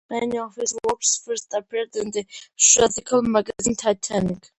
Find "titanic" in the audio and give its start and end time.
3.75-4.43